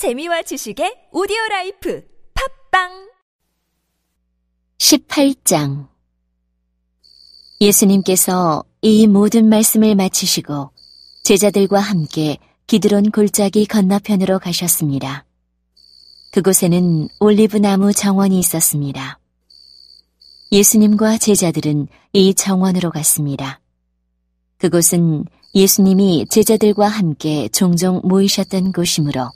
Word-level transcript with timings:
재미와 0.00 0.40
지식의 0.40 1.12
오디오 1.12 1.36
라이프 1.50 2.02
팟빵 2.70 3.10
18장 4.78 5.88
예수님께서 7.60 8.64
이 8.80 9.06
모든 9.06 9.50
말씀을 9.50 9.94
마치시고 9.96 10.70
제자들과 11.24 11.80
함께 11.80 12.38
기드론 12.66 13.10
골짜기 13.10 13.66
건너편으로 13.66 14.38
가셨습니다. 14.38 15.26
그곳에는 16.32 17.08
올리브 17.20 17.58
나무 17.58 17.92
정원이 17.92 18.38
있었습니다. 18.38 19.18
예수님과 20.50 21.18
제자들은 21.18 21.88
이 22.14 22.32
정원으로 22.32 22.90
갔습니다. 22.90 23.60
그곳은 24.56 25.26
예수님이 25.54 26.24
제자들과 26.30 26.88
함께 26.88 27.50
종종 27.50 28.00
모이셨던 28.02 28.72
곳이므로 28.72 29.30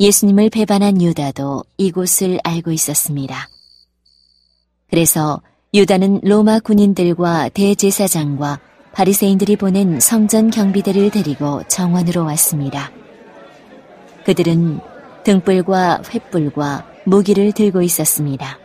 예수님을 0.00 0.48
배반한 0.48 1.02
유다도 1.02 1.62
이곳을 1.76 2.40
알고 2.42 2.72
있었습니다. 2.72 3.48
그래서 4.88 5.42
유다는 5.74 6.22
로마 6.24 6.58
군인들과 6.58 7.50
대제사장과 7.50 8.60
바리새인들이 8.92 9.56
보낸 9.56 10.00
성전 10.00 10.50
경비대를 10.50 11.10
데리고 11.10 11.62
정원으로 11.68 12.24
왔습니다. 12.24 12.90
그들은 14.24 14.80
등불과 15.24 16.00
횃불과 16.02 16.86
무기를 17.04 17.52
들고 17.52 17.82
있었습니다. 17.82 18.58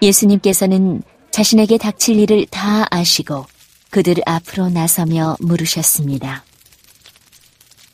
예수님께서는 0.00 1.02
자신에게 1.30 1.76
닥칠 1.76 2.18
일을 2.18 2.46
다 2.46 2.86
아시고 2.90 3.44
그들 3.90 4.16
앞으로 4.24 4.70
나서며 4.70 5.36
물으셨습니다. 5.40 6.42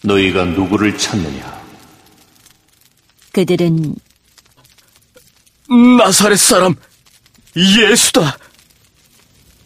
너희가 0.05 0.45
누구를 0.45 0.97
찾느냐? 0.97 1.62
그들은 3.33 3.95
나사렛 5.99 6.39
사람 6.39 6.75
예수다. 7.57 8.37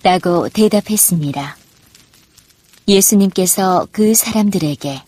라고 0.03 0.49
대답했습니다. 0.49 1.57
예수님께서 2.87 3.89
그 3.91 4.15
사람들에게 4.15 5.03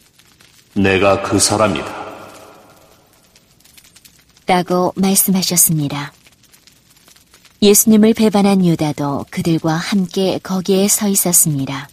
내가 0.75 1.23
그 1.23 1.39
사람이다. 1.39 1.99
라고 4.47 4.93
말씀하셨습니다. 4.97 6.13
예수님을 7.63 8.15
배반한 8.15 8.65
유다도 8.65 9.27
그들과 9.31 9.75
함께 9.75 10.39
거기에 10.43 10.89
서 10.89 11.07
있었습니다. 11.09 11.89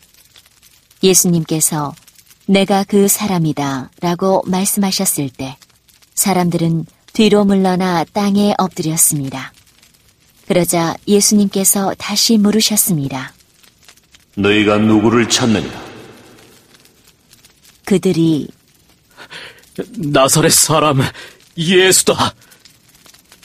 예수님께서 1.04 1.94
내가 2.48 2.84
그 2.84 3.08
사람이다 3.08 3.92
라고 4.00 4.44
말씀하셨을 4.48 5.30
때 5.30 5.58
사람들은 6.16 6.86
뒤로 7.14 7.46
물러나 7.46 8.04
땅에 8.06 8.54
엎드렸습니다. 8.58 9.54
그러자 10.48 10.96
예수님께서 11.08 11.94
다시 11.98 12.38
물으셨습니다. 12.38 13.34
너희가 14.36 14.78
누구를 14.78 15.30
찾느냐? 15.30 15.70
그들이 17.86 18.48
나사렛 19.98 20.52
사람 20.52 21.02
예수다. 21.58 22.34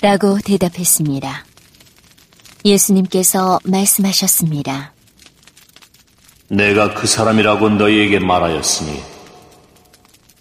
라고 0.01 0.39
대답했습니다. 0.39 1.45
예수님께서 2.65 3.61
말씀하셨습니다. 3.65 4.93
내가 6.49 6.95
그 6.95 7.07
사람이라고 7.07 7.69
너희에게 7.71 8.19
말하였으니 8.19 9.10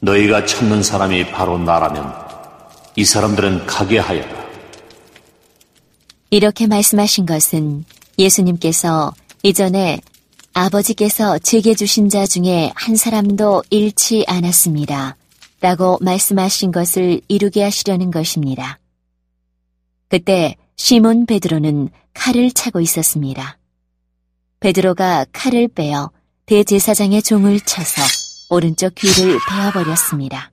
너희가 0.02 0.45
찾는 0.45 0.83
사람이 0.83 1.31
바로 1.31 1.58
나라면 1.58 2.14
이 2.95 3.05
사람들은 3.05 3.66
가게 3.66 4.00
하여라. 4.00 4.39
이렇게 6.30 6.67
말씀하신 6.67 7.25
것은 7.25 7.86
예수님께서 8.17 9.14
이전에 9.44 9.99
아버지께서 10.54 11.37
제게 11.39 11.73
주신 11.73 12.10
자 12.10 12.26
중에 12.26 12.71
한 12.76 12.95
사람도 12.95 13.64
잃지 13.70 14.26
않았습니다. 14.27 15.15
라고 15.61 15.98
말씀하신 16.02 16.71
것을 16.71 17.21
이루게 17.27 17.64
하시려는 17.64 18.11
것입니다. 18.11 18.80
그때 20.08 20.55
시몬 20.77 21.26
베드로는 21.26 21.89
칼을 22.14 22.52
차고 22.52 22.80
있었습니다. 22.80 23.58
베드로가 24.61 25.26
칼을 25.31 25.67
빼어 25.67 26.11
대제사장의 26.45 27.21
종을 27.23 27.60
쳐서 27.60 28.29
오른쪽 28.49 28.95
귀를 28.95 29.37
베어버렸습니다. 29.48 30.52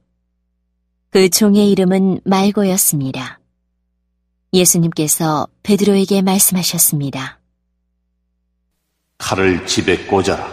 그 1.11 1.31
종의 1.31 1.71
이름은 1.71 2.21
말고였습니다. 2.25 3.41
예수님께서 4.53 5.49
베드로에게 5.63 6.21
말씀하셨습니다. 6.21 7.41
칼을 9.17 9.67
집에 9.67 10.05
꽂아라. 10.07 10.47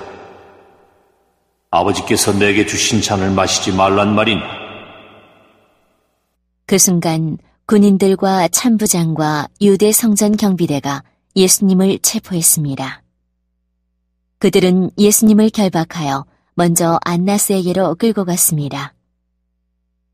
아버지께서 1.69 2.31
내게 2.31 2.65
주신 2.65 3.01
잔을 3.01 3.31
마시지 3.31 3.73
말란 3.73 4.15
말이냐? 4.15 4.41
그 6.65 6.77
순간 6.77 7.37
군인들과 7.65 8.47
참부장과 8.47 9.49
유대 9.61 9.91
성전 9.91 10.37
경비대가 10.37 11.03
예수님을 11.35 11.99
체포했습니다. 11.99 13.03
그들은 14.39 14.91
예수님을 14.97 15.49
결박하여 15.49 16.25
먼저 16.55 16.99
안나스에게로 17.03 17.95
끌고 17.95 18.25
갔습니다. 18.25 18.93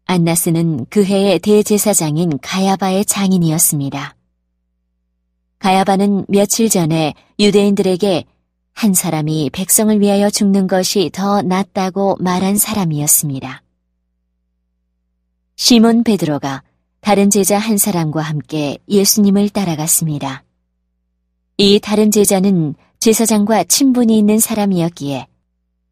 안나스는 0.05 0.87
그 0.89 1.03
해의 1.03 1.39
대제사장인 1.39 2.39
가야바의 2.41 3.05
장인이었습니다. 3.05 4.15
가야바는 5.59 6.25
며칠 6.29 6.69
전에 6.69 7.13
유대인들에게 7.39 8.25
한 8.73 8.93
사람이 8.93 9.49
백성을 9.51 9.99
위하여 9.99 10.29
죽는 10.29 10.67
것이 10.67 11.09
더 11.13 11.41
낫다고 11.41 12.17
말한 12.21 12.57
사람이었습니다. 12.57 13.61
시몬 15.57 16.03
베드로가 16.03 16.63
다른 17.01 17.29
제자 17.29 17.57
한 17.59 17.77
사람과 17.77 18.21
함께 18.21 18.77
예수님을 18.87 19.49
따라갔습니다. 19.49 20.43
이 21.57 21.79
다른 21.81 22.09
제자는 22.09 22.75
제사장과 22.99 23.65
친분이 23.65 24.17
있는 24.17 24.39
사람이었기에 24.39 25.27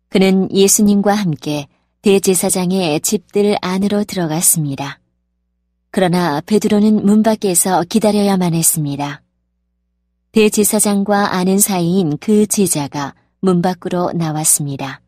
그는 0.09 0.50
예수님과 0.51 1.13
함께 1.13 1.68
대제사장의 2.01 3.01
집들 3.01 3.57
안으로 3.62 4.03
들어갔습니다. 4.03 5.00
그러나 5.91 6.41
베드로는 6.41 7.06
문 7.06 7.23
밖에서 7.23 7.84
기다려야만 7.84 8.53
했습니다. 8.53 9.22
대제사장과 10.31 11.34
아는 11.35 11.59
사이인 11.59 12.18
그 12.19 12.45
제자가 12.45 13.16
문 13.41 13.62
밖으로 13.62 14.12
나왔습니다. 14.13 15.01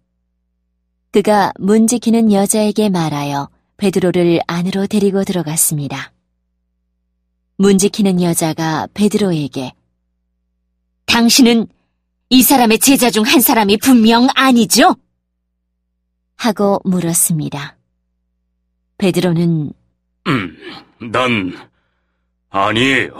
그가 1.11 1.53
문 1.59 1.87
지키는 1.87 2.31
여자에게 2.31 2.89
말하여 2.89 3.49
베드로를 3.77 4.41
안으로 4.47 4.87
데리고 4.87 5.23
들어갔습니다. 5.23 6.11
문 7.57 7.77
지키는 7.77 8.21
여자가 8.21 8.87
베드로에게 8.93 9.73
당신은 11.05 11.67
이 12.29 12.43
사람의 12.43 12.79
제자 12.79 13.09
중 13.09 13.23
한 13.23 13.41
사람이 13.41 13.77
분명 13.77 14.27
아니죠? 14.35 14.95
하고 16.35 16.79
물었습니다. 16.83 17.77
베드로는 18.97 19.71
음, 20.27 20.57
난 21.11 21.53
아니에요. 22.49 23.11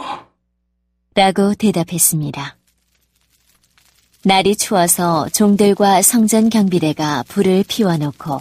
라고 1.14 1.54
대답했습니다. 1.54 2.56
날이 4.22 4.54
추워서 4.54 5.28
종들과 5.30 6.02
성전 6.02 6.50
경비대가 6.50 7.24
불을 7.28 7.64
피워놓고 7.66 8.40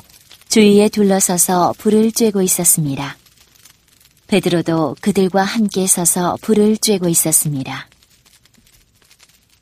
주위에 0.50 0.90
둘러서서 0.90 1.74
불을 1.78 2.12
쬐고 2.12 2.44
있었습니다. 2.44 3.18
베드로도 4.28 4.98
그들과 5.02 5.44
함께 5.44 5.88
서서 5.88 6.38
불을 6.42 6.76
쬐고 6.76 7.10
있었습니다. 7.10 7.88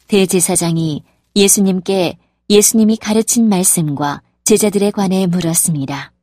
대제사장이 0.08 1.04
예수님께 1.36 2.18
예수님이 2.50 2.98
가르친 2.98 3.50
말씀과 3.50 4.22
제자들에 4.46 4.92
관해 4.92 5.28
물었습니다. 5.28 6.14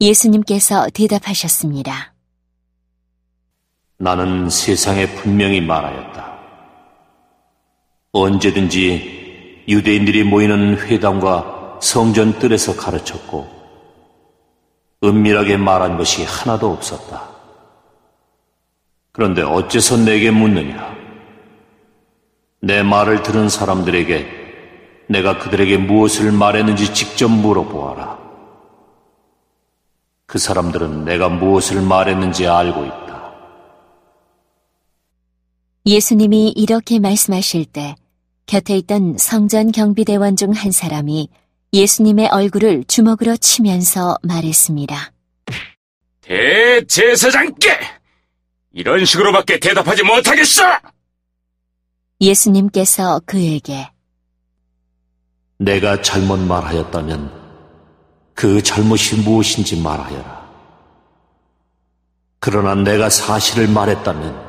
예수님께서 0.00 0.88
대답하셨습니다. 0.94 2.14
나는 3.98 4.48
세상에 4.48 5.06
분명히 5.14 5.60
말하였다. 5.60 6.36
언제든지 8.12 9.64
유대인들이 9.68 10.24
모이는 10.24 10.78
회당과 10.78 11.78
성전 11.82 12.38
뜰에서 12.38 12.76
가르쳤고 12.76 13.46
은밀하게 15.04 15.58
말한 15.58 15.98
것이 15.98 16.24
하나도 16.24 16.72
없었다. 16.72 17.28
그런데 19.12 19.42
어째서 19.42 19.98
내게 19.98 20.30
묻느냐? 20.30 20.95
내 22.60 22.82
말을 22.82 23.22
들은 23.22 23.48
사람들에게 23.48 24.44
내가 25.08 25.38
그들에게 25.38 25.76
무엇을 25.78 26.32
말했는지 26.32 26.92
직접 26.92 27.28
물어보아라. 27.28 28.16
그 30.26 30.38
사람들은 30.38 31.04
내가 31.04 31.28
무엇을 31.28 31.80
말했는지 31.80 32.46
알고 32.48 32.84
있다. 32.84 33.06
예수님이 35.86 36.48
이렇게 36.56 36.98
말씀하실 36.98 37.66
때 37.66 37.94
곁에 38.46 38.76
있던 38.78 39.16
성전 39.18 39.70
경비대원 39.70 40.34
중 40.36 40.52
한 40.52 40.72
사람이 40.72 41.28
예수님의 41.72 42.28
얼굴을 42.28 42.84
주먹으로 42.88 43.36
치면서 43.36 44.16
말했습니다. 44.22 45.12
대제사장께 46.22 47.78
이런 48.72 49.04
식으로밖에 49.04 49.60
대답하지 49.60 50.02
못하겠어! 50.02 50.62
예수님께서 52.20 53.20
그에게 53.26 53.90
내가 55.58 56.00
잘못 56.02 56.38
말하였다면 56.38 57.32
그 58.34 58.62
잘못이 58.62 59.16
무엇인지 59.16 59.80
말하여라. 59.80 60.46
그러나 62.38 62.74
내가 62.74 63.08
사실을 63.08 63.68
말했다면 63.68 64.46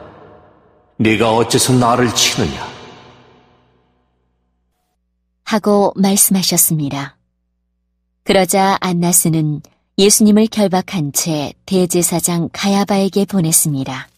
네가 0.98 1.36
어째서 1.36 1.74
나를 1.74 2.14
치느냐? 2.14 2.68
하고 5.44 5.94
말씀하셨습니다. 5.96 7.18
그러자 8.24 8.78
안나스는 8.82 9.62
예수님을 9.98 10.48
결박한 10.48 11.14
채 11.14 11.54
대제사장 11.66 12.50
가야바에게 12.52 13.26
보냈습니다. 13.26 14.10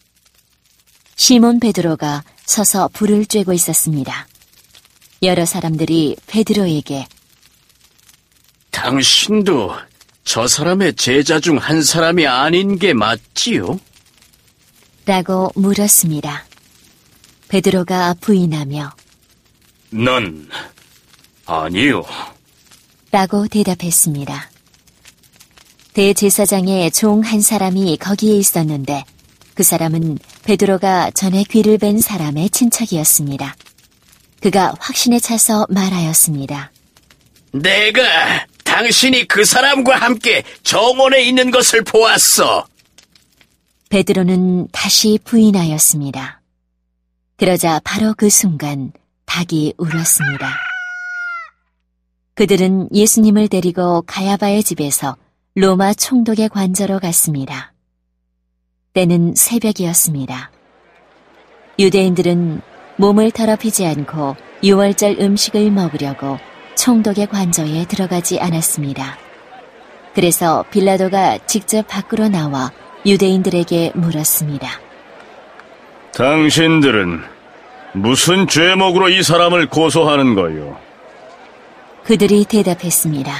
시몬 1.14 1.60
베드로가 1.60 2.24
서서 2.50 2.88
불을 2.92 3.26
쬐고 3.26 3.54
있었습니다. 3.54 4.26
여러 5.22 5.44
사람들이 5.46 6.16
베드로에게 6.26 7.06
당신도 8.72 9.72
저 10.24 10.48
사람의 10.48 10.94
제자 10.96 11.38
중 11.38 11.58
한 11.58 11.80
사람이 11.80 12.26
아닌 12.26 12.76
게 12.76 12.92
맞지요? 12.92 13.78
라고 15.06 15.52
물었습니다. 15.54 16.44
베드로가 17.48 18.14
부인하며 18.20 18.90
넌 19.90 20.48
아니요. 21.46 22.02
라고 23.12 23.46
대답했습니다. 23.46 24.50
대제사장의 25.92 26.90
종 26.90 27.22
한 27.22 27.40
사람이 27.40 27.96
거기에 27.98 28.36
있었는데 28.36 29.04
그 29.54 29.62
사람은 29.62 30.18
베드로가 30.44 31.10
전에 31.10 31.44
귀를 31.44 31.78
벤 31.78 32.00
사람의 32.00 32.50
친척이었습니다. 32.50 33.54
그가 34.40 34.74
확신에 34.78 35.18
차서 35.18 35.66
말하였습니다. 35.68 36.72
내가 37.52 38.46
당신이 38.64 39.26
그 39.26 39.44
사람과 39.44 39.96
함께 39.96 40.44
정원에 40.62 41.22
있는 41.22 41.50
것을 41.50 41.82
보았어. 41.82 42.66
베드로는 43.90 44.68
다시 44.70 45.18
부인하였습니다. 45.24 46.40
그러자 47.36 47.80
바로 47.82 48.14
그 48.16 48.30
순간 48.30 48.92
닭이 49.26 49.74
울었습니다. 49.78 50.56
그들은 52.34 52.88
예수님을 52.94 53.48
데리고 53.48 54.02
가야바의 54.02 54.62
집에서 54.62 55.16
로마 55.54 55.92
총독의 55.92 56.48
관저로 56.48 57.00
갔습니다. 57.00 57.72
때는 58.92 59.34
새벽이었습니다. 59.36 60.50
유대인들은 61.78 62.60
몸을 62.96 63.30
더럽히지 63.30 63.86
않고 63.86 64.36
유월절 64.64 65.18
음식을 65.20 65.70
먹으려고 65.70 66.38
총독의 66.76 67.28
관저에 67.28 67.84
들어가지 67.86 68.40
않았습니다. 68.40 69.16
그래서 70.12 70.64
빌라도가 70.72 71.38
직접 71.46 71.86
밖으로 71.86 72.28
나와 72.28 72.72
유대인들에게 73.06 73.92
물었습니다. 73.94 74.68
당신들은 76.12 77.22
무슨 77.92 78.48
죄목으로 78.48 79.08
이 79.08 79.22
사람을 79.22 79.68
고소하는 79.68 80.34
거요? 80.34 80.76
그들이 82.02 82.44
대답했습니다. 82.44 83.32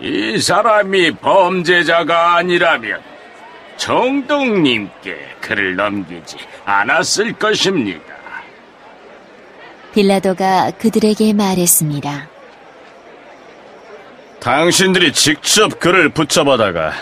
이 0.00 0.38
사람이 0.38 1.12
범죄자가 1.12 2.36
아니라면 2.36 3.09
정동님께 3.80 5.16
그를 5.40 5.74
넘기지 5.74 6.36
않았을 6.66 7.32
것입니다. 7.32 8.14
빌라도가 9.94 10.70
그들에게 10.72 11.32
말했습니다. 11.32 12.28
당신들이 14.38 15.12
직접 15.12 15.80
그를 15.80 16.10
붙잡아다가 16.10 16.92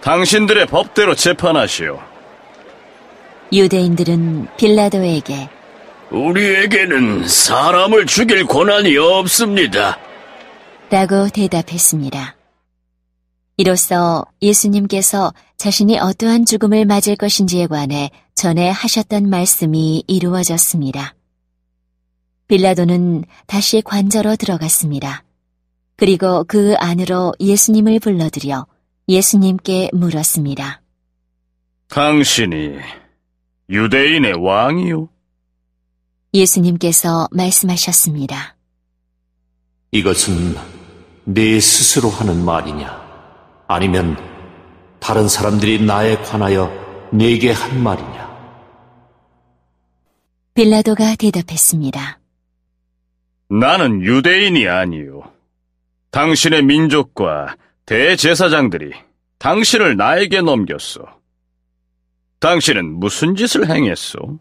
당신들의 0.00 0.66
법대로 0.66 1.14
재판하시오. 1.14 2.00
유대인들은 3.52 4.48
빌라도에게 4.56 5.50
우리에게는 6.10 7.28
사람을 7.28 8.06
죽일 8.06 8.46
권한이 8.46 8.96
없습니다. 8.96 9.98
라고 10.90 11.28
대답했습니다. 11.28 12.36
이로써 13.58 14.24
예수님께서 14.42 15.32
자신이 15.56 15.98
어떠한 15.98 16.44
죽음을 16.44 16.84
맞을 16.84 17.16
것인지에 17.16 17.66
관해 17.66 18.10
전에 18.34 18.68
하셨던 18.68 19.28
말씀이 19.30 20.04
이루어졌습니다. 20.06 21.14
빌라도는 22.48 23.24
다시 23.46 23.80
관저로 23.82 24.36
들어갔습니다. 24.36 25.24
그리고 25.96 26.44
그 26.44 26.74
안으로 26.78 27.32
예수님을 27.40 28.00
불러들여 28.00 28.66
예수님께 29.08 29.90
물었습니다. 29.92 30.82
당신이 31.88 32.76
유대인의 33.70 34.34
왕이요? 34.34 35.08
예수님께서 36.34 37.28
말씀하셨습니다. 37.30 38.56
이것은 39.92 40.54
네 41.24 41.58
스스로 41.58 42.10
하는 42.10 42.44
말이냐? 42.44 43.64
아니면 43.68 44.35
다른 45.00 45.28
사람들이 45.28 45.84
나에 45.84 46.16
관하여 46.18 46.70
네게 47.12 47.52
한 47.52 47.82
말이냐? 47.82 48.26
빌라도가 50.54 51.16
대답했습니다. 51.16 52.18
나는 53.48 54.02
유대인이 54.02 54.66
아니요. 54.68 55.22
당신의 56.10 56.62
민족과 56.62 57.56
대제사장들이 57.84 58.92
당신을 59.38 59.96
나에게 59.96 60.40
넘겼어. 60.40 61.02
당신은 62.40 62.98
무슨 62.98 63.36
짓을 63.36 63.70
행했소? 63.70 64.38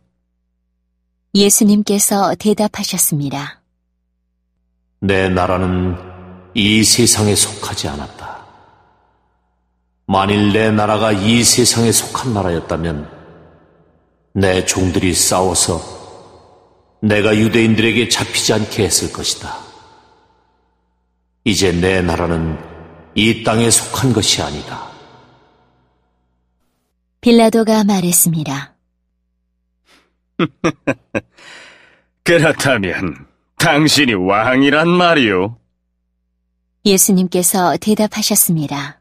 예수님께서 1.34 2.34
대답하셨습니다. 2.36 3.62
내 5.02 5.30
나라는 5.30 5.98
이 6.54 6.84
세상에 6.84 7.36
속하지 7.36 7.90
않았다. 7.90 8.25
만일 10.08 10.54
내 10.54 10.72
나라가 10.72 11.12
이 11.12 11.44
세상에 11.44 11.92
속한 11.92 12.34
나라였다면 12.34 13.10
내 14.34 14.66
종들이 14.66 15.14
싸워서 15.14 15.82
내가 17.02 17.36
유대인들에게 17.36 18.10
잡히지 18.10 18.54
않게 18.54 18.84
했을 18.84 19.12
것이다. 19.12 19.58
이제 21.44 21.72
내 21.72 22.02
나라는 22.02 22.58
이 23.16 23.44
땅에 23.44 23.70
속한 23.70 24.14
것이 24.14 24.42
아니다. 24.42 24.90
빌라도가 27.22 27.84
말했습니다. 27.84 28.76
그렇다면 32.24 33.28
당신이 33.58 34.14
왕이란 34.14 34.88
말이요. 34.88 35.58
예수님께서 36.86 37.78
대답하셨습니다. 37.78 39.00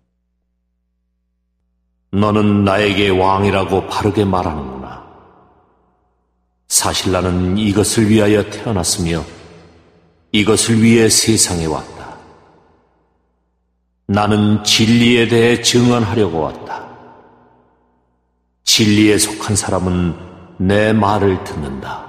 너는 2.15 2.63
나에게 2.65 3.09
왕이라고 3.09 3.89
바르게 3.89 4.25
말하는구나. 4.25 5.05
사실 6.69 7.11
나는 7.11 7.59
이것을 7.59 8.09
위하여 8.09 8.49
태어났으며 8.51 9.25
이것을 10.31 10.81
위해 10.81 11.09
세상에 11.09 11.67
왔다. 11.67 12.17
나는 14.07 14.63
진리에 14.63 15.27
대해 15.27 15.61
증언하려고 15.61 16.41
왔다. 16.41 16.89
진리에 18.63 19.19
속한 19.19 19.57
사람은 19.57 20.15
내 20.59 20.93
말을 20.93 21.43
듣는다. 21.43 22.07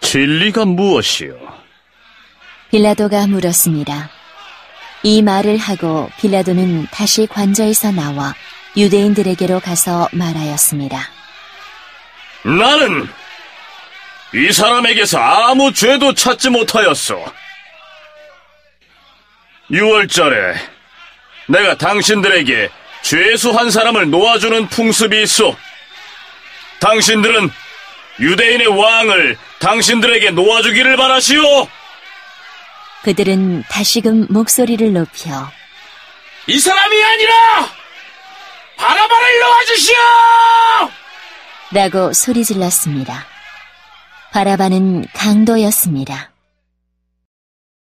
진리가 0.00 0.64
무엇이요? 0.64 1.36
빌라도가 2.70 3.28
물었습니다. 3.28 4.19
이 5.02 5.22
말을 5.22 5.56
하고 5.56 6.10
빌라도는 6.18 6.86
다시 6.90 7.26
관저에서 7.26 7.90
나와 7.92 8.34
유대인들에게로 8.76 9.60
가서 9.60 10.08
말하였습니다. 10.12 11.00
나는 12.44 13.08
이 14.34 14.52
사람에게서 14.52 15.18
아무 15.18 15.72
죄도 15.72 16.14
찾지 16.14 16.50
못하였소. 16.50 17.24
6월절에 19.70 20.54
내가 21.48 21.76
당신들에게 21.76 22.70
죄수 23.02 23.50
한 23.50 23.70
사람을 23.70 24.10
놓아주는 24.10 24.68
풍습이 24.68 25.22
있어. 25.22 25.56
당신들은 26.80 27.50
유대인의 28.20 28.66
왕을 28.66 29.36
당신들에게 29.60 30.30
놓아주기를 30.30 30.96
바라시오. 30.96 31.68
그들은 33.02 33.62
다시금 33.70 34.26
목소리를 34.30 34.92
높여 34.92 35.50
이 36.46 36.58
사람이 36.58 37.04
아니라 37.04 37.34
바라바를 38.76 39.40
놓아주시오! 39.40 39.96
라고 41.72 42.12
소리 42.12 42.44
질렀습니다. 42.44 43.26
바라바는 44.32 45.06
강도였습니다. 45.12 46.29